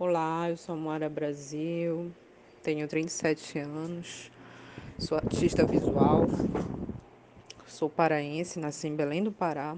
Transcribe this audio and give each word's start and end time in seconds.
Olá, 0.00 0.48
eu 0.48 0.56
sou 0.56 0.76
Moara 0.76 1.08
Brasil, 1.08 2.12
tenho 2.62 2.86
37 2.86 3.58
anos, 3.58 4.30
sou 4.96 5.18
artista 5.18 5.64
visual, 5.64 6.28
sou 7.66 7.90
paraense, 7.90 8.60
nasci 8.60 8.86
em 8.86 8.94
Belém 8.94 9.24
do 9.24 9.32
Pará, 9.32 9.76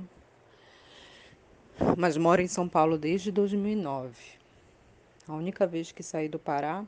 mas 1.96 2.19
moro 2.19 2.43
em 2.43 2.46
São 2.46 2.69
Paulo 2.69 2.98
desde 2.98 3.33
2009. 3.33 4.14
A 5.27 5.33
única 5.33 5.66
vez 5.66 5.91
que 5.91 6.02
saí 6.02 6.29
do 6.29 6.39
Pará 6.39 6.84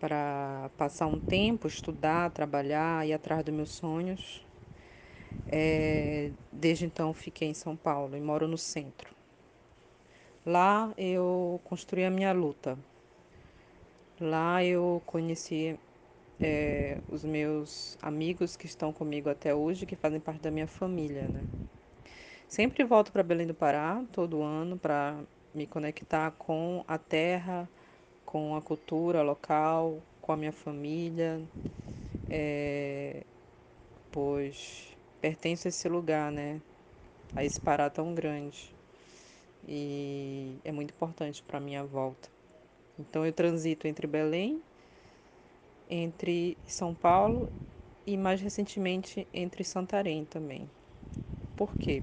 para 0.00 0.70
passar 0.78 1.06
um 1.06 1.20
tempo, 1.20 1.68
estudar, 1.68 2.30
trabalhar, 2.30 3.06
ir 3.06 3.12
atrás 3.12 3.44
dos 3.44 3.54
meus 3.54 3.72
sonhos, 3.72 4.42
é, 5.48 6.30
desde 6.50 6.86
então 6.86 7.12
fiquei 7.12 7.48
em 7.48 7.54
São 7.54 7.76
Paulo 7.76 8.16
e 8.16 8.20
moro 8.22 8.48
no 8.48 8.56
centro. 8.56 9.15
Lá 10.46 10.94
eu 10.96 11.60
construí 11.64 12.04
a 12.04 12.10
minha 12.10 12.32
luta. 12.32 12.78
Lá 14.20 14.64
eu 14.64 15.02
conheci 15.04 15.78
é, 16.40 17.00
os 17.08 17.24
meus 17.24 17.98
amigos 18.02 18.56
que 18.56 18.66
estão 18.66 18.92
comigo 18.92 19.28
até 19.28 19.54
hoje, 19.54 19.86
que 19.86 19.96
fazem 19.96 20.20
parte 20.20 20.42
da 20.42 20.50
minha 20.50 20.66
família, 20.68 21.28
né? 21.28 21.44
Sempre 22.48 22.84
volto 22.84 23.12
para 23.12 23.22
Belém 23.22 23.46
do 23.46 23.54
Pará 23.54 24.04
todo 24.12 24.42
ano 24.42 24.78
para 24.78 25.24
me 25.54 25.66
conectar 25.66 26.30
com 26.32 26.84
a 26.86 26.98
terra, 26.98 27.68
com 28.24 28.56
a 28.56 28.62
cultura 28.62 29.22
local, 29.22 30.02
com 30.20 30.32
a 30.32 30.36
minha 30.36 30.52
família, 30.52 31.42
é, 32.30 33.24
pois 34.12 34.96
pertenço 35.20 35.68
a 35.68 35.70
esse 35.70 35.88
lugar, 35.88 36.32
né? 36.32 36.62
A 37.36 37.44
esse 37.44 37.60
Pará 37.60 37.90
tão 37.90 38.14
grande. 38.14 38.75
E 39.66 40.56
é 40.64 40.70
muito 40.70 40.92
importante 40.92 41.42
para 41.42 41.58
minha 41.58 41.84
volta. 41.84 42.28
Então 42.98 43.26
eu 43.26 43.32
transito 43.32 43.86
entre 43.88 44.06
Belém 44.06 44.62
entre 45.88 46.56
São 46.66 46.94
Paulo 46.94 47.50
e 48.06 48.16
mais 48.16 48.40
recentemente 48.40 49.26
entre 49.32 49.64
Santarém 49.64 50.24
também. 50.24 50.68
Por 51.56 51.74
quê? 51.76 52.02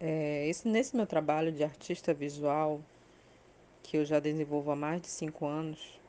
É, 0.00 0.48
esse, 0.48 0.66
nesse 0.66 0.96
meu 0.96 1.06
trabalho 1.06 1.52
de 1.52 1.62
artista 1.62 2.12
visual, 2.12 2.80
que 3.82 3.96
eu 3.96 4.04
já 4.04 4.18
desenvolvo 4.18 4.70
há 4.72 4.76
mais 4.76 5.00
de 5.00 5.08
cinco 5.08 5.46
anos, 5.46 6.00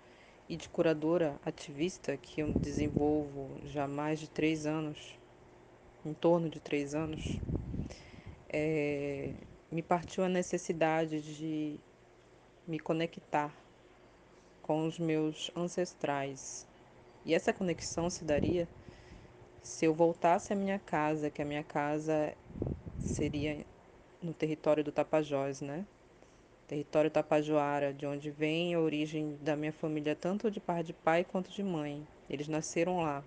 e 0.49 0.57
de 0.57 0.67
curadora 0.67 1.39
ativista, 1.45 2.17
que 2.17 2.41
eu 2.41 2.53
desenvolvo 2.53 3.49
já 3.65 3.85
há 3.85 3.87
mais 3.87 4.19
de 4.19 4.29
três 4.29 4.65
anos, 4.65 5.17
em 6.05 6.13
torno 6.13 6.49
de 6.49 6.59
três 6.59 6.93
anos, 6.93 7.39
é, 8.49 9.31
me 9.73 9.81
partiu 9.81 10.23
a 10.23 10.29
necessidade 10.29 11.19
de 11.19 11.79
me 12.67 12.79
conectar 12.79 13.51
com 14.61 14.85
os 14.85 14.99
meus 14.99 15.49
ancestrais. 15.55 16.67
E 17.25 17.33
essa 17.33 17.51
conexão 17.51 18.07
se 18.07 18.23
daria 18.23 18.67
se 19.63 19.85
eu 19.85 19.93
voltasse 19.93 20.53
à 20.53 20.55
minha 20.55 20.77
casa, 20.77 21.31
que 21.31 21.41
a 21.41 21.45
minha 21.45 21.63
casa 21.63 22.35
seria 22.99 23.65
no 24.21 24.31
território 24.33 24.83
do 24.83 24.91
Tapajós, 24.91 25.59
né? 25.59 25.85
Território 26.67 27.09
tapajoara, 27.09 27.93
de 27.93 28.05
onde 28.05 28.29
vem 28.29 28.73
a 28.73 28.79
origem 28.79 29.37
da 29.41 29.55
minha 29.55 29.73
família, 29.73 30.15
tanto 30.15 30.51
de 30.51 30.59
par 30.59 30.83
de 30.83 30.93
pai 30.93 31.23
quanto 31.23 31.51
de 31.51 31.63
mãe. 31.63 32.07
Eles 32.29 32.47
nasceram 32.47 33.01
lá. 33.01 33.23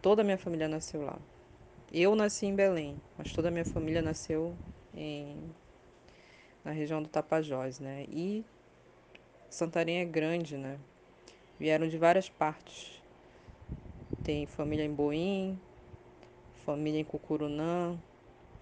Toda 0.00 0.22
a 0.22 0.24
minha 0.24 0.38
família 0.38 0.68
nasceu 0.68 1.02
lá. 1.02 1.18
Eu 1.92 2.14
nasci 2.14 2.46
em 2.46 2.54
Belém, 2.54 3.00
mas 3.18 3.32
toda 3.32 3.48
a 3.48 3.50
minha 3.50 3.64
família 3.64 4.00
nasceu 4.00 4.54
em, 4.94 5.54
na 6.64 6.70
região 6.70 7.02
do 7.02 7.08
Tapajós, 7.08 7.78
né? 7.78 8.04
E 8.08 8.44
Santarém 9.50 9.98
é 9.98 10.04
grande, 10.04 10.56
né? 10.56 10.78
Vieram 11.58 11.86
de 11.86 11.98
várias 11.98 12.28
partes. 12.28 13.02
Tem 14.22 14.46
família 14.46 14.84
em 14.84 14.92
Boim, 14.92 15.60
família 16.64 17.00
em 17.00 17.04
Cucurunã, 17.04 17.98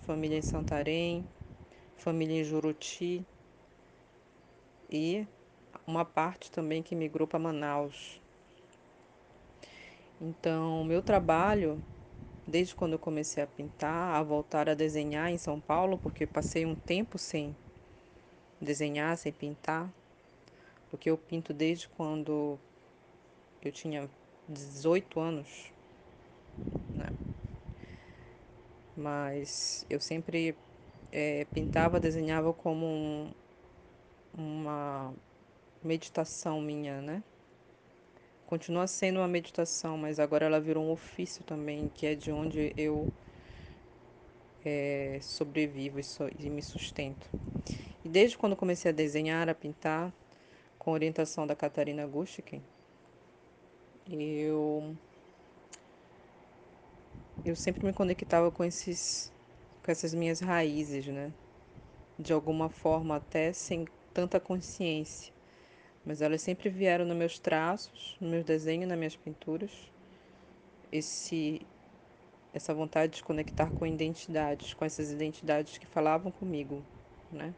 família 0.03 0.37
em 0.37 0.43
Santarém, 0.43 1.25
família 1.97 2.41
em 2.41 2.45
Juruti 2.45 3.25
e 4.91 5.27
uma 5.87 6.05
parte 6.05 6.51
também 6.51 6.83
que 6.83 6.97
migrou 6.97 7.29
para 7.29 7.39
Manaus. 7.39 8.21
Então, 10.21 10.85
meu 10.85 11.01
trabalho, 11.03 11.81
desde 12.51 12.75
quando 12.75 12.95
eu 12.95 12.99
comecei 12.99 13.43
a 13.43 13.47
pintar, 13.47 14.15
a 14.15 14.23
voltar 14.23 14.69
a 14.69 14.75
desenhar 14.75 15.31
em 15.31 15.39
São 15.39 15.61
Paulo, 15.61 15.97
porque 15.97 16.27
passei 16.27 16.67
um 16.67 16.75
tempo 16.75 17.17
sem 17.17 17.57
desenhar, 18.61 19.17
sem 19.17 19.33
pintar, 19.33 19.91
porque 20.91 21.09
eu 21.09 21.17
pinto 21.17 21.55
desde 21.55 21.89
quando 21.89 22.59
eu 23.63 23.71
tinha 23.71 24.11
18 24.49 25.21
anos, 25.21 25.73
né? 26.93 27.11
Mas 28.97 29.87
eu 29.89 30.01
sempre 30.01 30.55
é, 31.13 31.45
pintava, 31.47 32.01
desenhava 32.01 32.53
como 32.53 32.85
um, 32.85 33.31
uma 34.37 35.15
meditação 35.83 36.61
minha, 36.61 37.01
né? 37.01 37.23
Continua 38.51 38.89
sendo 38.89 39.21
uma 39.21 39.29
meditação, 39.29 39.97
mas 39.97 40.19
agora 40.19 40.45
ela 40.45 40.61
virou 40.61 40.85
um 40.85 40.91
ofício 40.91 41.45
também, 41.45 41.89
que 41.89 42.05
é 42.05 42.17
de 42.17 42.33
onde 42.33 42.75
eu 42.77 43.09
é, 44.65 45.21
sobrevivo 45.23 46.01
e, 46.01 46.03
so, 46.03 46.29
e 46.37 46.51
me 46.51 46.61
sustento. 46.61 47.29
E 48.05 48.09
desde 48.09 48.37
quando 48.37 48.57
comecei 48.57 48.91
a 48.91 48.95
desenhar, 48.95 49.49
a 49.49 49.55
pintar, 49.55 50.13
com 50.81 50.91
orientação 50.93 51.47
da 51.47 51.55
Catarina 51.55 52.05
Gustikin, 52.09 52.61
eu 54.11 54.97
eu 57.45 57.55
sempre 57.57 57.87
me 57.87 57.93
conectava 57.93 58.51
com 58.51 58.65
esses 58.65 59.33
com 59.85 59.93
essas 59.93 60.13
minhas 60.15 60.41
raízes, 60.41 61.07
né? 61.07 61.33
De 62.19 62.33
alguma 62.33 62.69
forma 62.69 63.17
até 63.17 63.53
sem 63.53 63.87
tanta 64.15 64.41
consciência, 64.41 65.33
mas 66.05 66.23
elas 66.23 66.43
sempre 66.43 66.69
vieram 66.69 67.05
nos 67.05 67.17
meus 67.17 67.39
traços, 67.39 68.17
no 68.21 68.29
meu 68.29 68.43
desenho, 68.43 68.87
nas 68.87 68.99
minhas 68.99 69.17
pinturas. 69.17 69.71
Esse 70.91 71.61
essa 72.53 72.75
vontade 72.75 73.17
de 73.17 73.23
conectar 73.23 73.71
com 73.71 73.87
identidades, 73.87 74.75
com 74.75 74.85
essas 74.85 75.13
identidades 75.13 75.79
que 75.79 75.87
falavam 75.87 76.33
comigo, 76.33 76.83
né? 77.31 77.55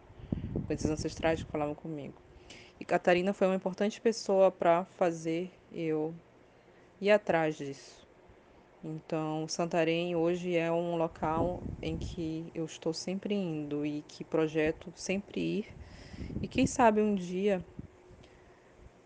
Com 0.66 0.72
esses 0.72 0.91
ancestrais 0.91 1.42
que 1.42 1.50
falavam 1.50 1.75
comigo. 1.75 2.14
E 2.78 2.84
Catarina 2.84 3.32
foi 3.32 3.47
uma 3.47 3.56
importante 3.56 4.00
pessoa 4.00 4.50
para 4.50 4.84
fazer 4.84 5.50
eu 5.72 6.14
ir 7.00 7.10
atrás 7.10 7.56
disso. 7.56 8.06
Então, 8.84 9.47
Santarém 9.47 10.16
hoje 10.16 10.56
é 10.56 10.70
um 10.70 10.97
local 10.97 11.62
em 11.80 11.97
que 11.97 12.50
eu 12.54 12.64
estou 12.64 12.92
sempre 12.92 13.34
indo 13.34 13.86
e 13.86 14.03
que 14.03 14.24
projeto 14.24 14.92
sempre 14.97 15.41
ir. 15.41 15.66
E 16.42 16.48
quem 16.48 16.66
sabe 16.66 17.00
um 17.00 17.14
dia 17.14 17.64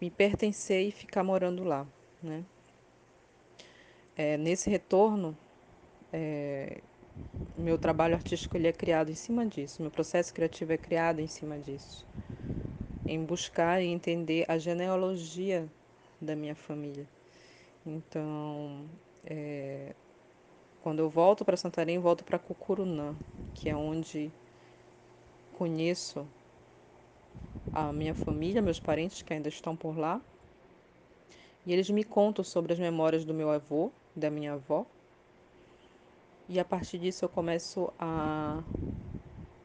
me 0.01 0.11
pertencer 0.11 0.89
e 0.89 0.91
ficar 0.91 1.23
morando 1.23 1.65
lá, 1.65 1.87
né? 2.23 2.45
É, 4.17 4.37
nesse 4.37 4.71
retorno, 4.71 5.37
é, 6.13 6.81
meu 7.57 7.77
trabalho 7.77 8.15
artístico 8.15 8.57
ele 8.57 8.69
é 8.69 8.73
criado 8.73 9.11
em 9.11 9.15
cima 9.15 9.45
disso, 9.47 9.83
meu 9.83 9.91
processo 9.91 10.33
criativo 10.33 10.73
é 10.73 10.79
criado 10.79 11.21
em 11.21 11.27
cima 11.27 11.59
disso 11.59 12.07
em 13.07 13.25
buscar 13.25 13.81
e 13.81 13.87
entender 13.87 14.45
a 14.49 14.59
genealogia 14.59 15.69
da 16.21 16.35
minha 16.35 16.55
família. 16.55 17.07
Então, 17.87 18.85
é, 19.25 19.95
quando 20.83 20.99
eu 20.99 21.09
volto 21.09 21.45
para 21.45 21.57
Santarém, 21.57 21.99
volto 21.99 22.25
para 22.25 22.39
Cucurunã, 22.39 23.15
que 23.55 23.69
é 23.69 23.77
onde 23.77 24.33
conheço 25.57 26.27
a 27.77 27.93
minha 27.93 28.15
família, 28.15 28.63
meus 28.63 28.81
parentes 28.81 29.21
que 29.21 29.35
ainda 29.35 29.51
estão 29.51 29.77
por 29.77 29.99
lá. 29.99 30.19
E 31.67 31.75
eles 31.75 31.91
me 31.91 32.03
contam 32.03 32.43
sobre 32.43 32.73
as 32.73 32.79
memórias 32.79 33.23
do 33.23 33.35
meu 33.35 33.51
avô, 33.51 33.91
da 34.15 34.31
minha 34.31 34.55
avó. 34.55 34.87
E 36.49 36.59
a 36.59 36.65
partir 36.65 36.99
disso 36.99 37.27
eu 37.27 37.29
começo 37.29 37.93
a 37.99 38.63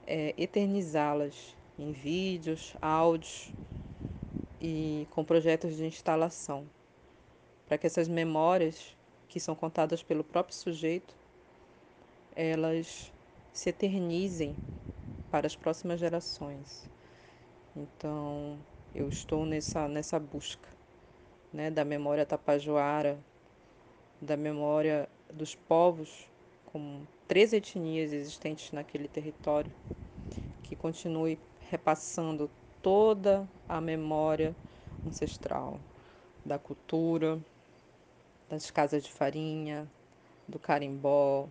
é, 0.05 0.33
eternizá-las 0.37 1.55
em 1.79 1.93
vídeos, 1.93 2.75
áudios 2.81 3.53
e 4.59 5.07
com 5.11 5.23
projetos 5.23 5.77
de 5.77 5.85
instalação, 5.85 6.65
para 7.65 7.77
que 7.77 7.87
essas 7.87 8.09
memórias 8.09 8.93
que 9.29 9.39
são 9.39 9.55
contadas 9.55 10.03
pelo 10.03 10.23
próprio 10.23 10.53
sujeito, 10.53 11.15
elas 12.35 13.09
se 13.53 13.69
eternizem 13.69 14.53
para 15.31 15.47
as 15.47 15.55
próximas 15.55 15.97
gerações. 15.97 16.89
Então, 17.75 18.57
eu 18.93 19.07
estou 19.07 19.45
nessa, 19.45 19.87
nessa 19.87 20.19
busca 20.19 20.67
né, 21.53 21.71
da 21.71 21.85
memória 21.85 22.25
tapajoara, 22.25 23.17
da 24.21 24.35
memória 24.35 25.07
dos 25.33 25.55
povos, 25.55 26.27
com 26.65 27.05
três 27.27 27.53
etnias 27.53 28.11
existentes 28.11 28.73
naquele 28.73 29.07
território, 29.07 29.71
que 30.63 30.75
continue 30.75 31.39
repassando 31.69 32.49
toda 32.81 33.47
a 33.69 33.79
memória 33.79 34.53
ancestral 35.05 35.79
da 36.45 36.59
cultura, 36.59 37.39
das 38.49 38.69
casas 38.69 39.03
de 39.03 39.11
farinha, 39.11 39.89
do 40.45 40.59
carimbó, 40.59 41.47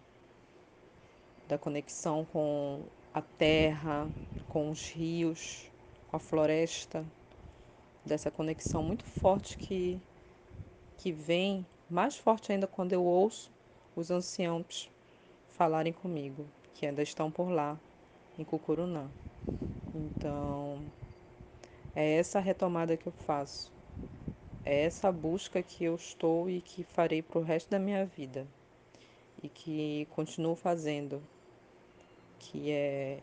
da 1.49 1.56
conexão 1.56 2.26
com 2.26 2.82
a 3.14 3.22
terra, 3.22 4.11
com 4.49 4.70
os 4.70 4.90
rios, 4.90 5.69
com 6.10 6.16
a 6.16 6.20
floresta, 6.20 7.06
dessa 8.04 8.32
conexão 8.32 8.82
muito 8.82 9.04
forte 9.04 9.56
que, 9.56 10.00
que 10.98 11.12
vem, 11.12 11.64
mais 11.88 12.16
forte 12.16 12.50
ainda 12.50 12.66
quando 12.66 12.92
eu 12.92 13.04
ouço 13.04 13.48
os 13.94 14.10
anciãos 14.10 14.90
falarem 15.50 15.92
comigo, 15.92 16.44
que 16.74 16.84
ainda 16.84 17.02
estão 17.02 17.30
por 17.30 17.48
lá, 17.48 17.78
em 18.36 18.42
Cucurunã. 18.42 19.08
Então, 19.94 20.82
é 21.94 22.14
essa 22.16 22.40
retomada 22.40 22.96
que 22.96 23.06
eu 23.06 23.12
faço. 23.12 23.72
É 24.64 24.82
essa 24.82 25.12
busca 25.12 25.62
que 25.62 25.84
eu 25.84 25.94
estou 25.94 26.50
e 26.50 26.60
que 26.60 26.82
farei 26.82 27.22
para 27.22 27.38
o 27.38 27.42
resto 27.42 27.70
da 27.70 27.78
minha 27.78 28.04
vida. 28.04 28.46
E 29.42 29.48
que 29.48 30.06
continuo 30.10 30.56
fazendo. 30.56 31.22
Que 32.38 32.70
é 32.72 33.20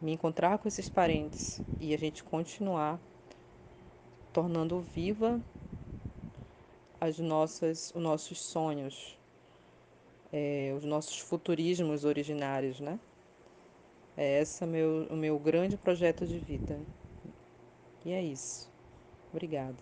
me 0.00 0.12
encontrar 0.12 0.58
com 0.58 0.68
esses 0.68 0.88
parentes 0.88 1.62
e 1.80 1.94
a 1.94 1.98
gente 1.98 2.22
continuar 2.22 3.00
tornando 4.32 4.80
viva 4.80 5.42
as 7.00 7.18
nossas, 7.18 7.92
os 7.94 8.02
nossos 8.02 8.40
sonhos, 8.40 9.18
é, 10.32 10.72
os 10.76 10.84
nossos 10.84 11.18
futurismos 11.18 12.04
originários, 12.04 12.80
né? 12.80 12.98
É 14.16 14.40
esse 14.40 14.64
meu, 14.66 15.06
o 15.10 15.16
meu 15.16 15.38
grande 15.38 15.76
projeto 15.76 16.26
de 16.26 16.38
vida. 16.38 16.80
E 18.04 18.12
é 18.12 18.22
isso. 18.22 18.68
Obrigada. 19.32 19.76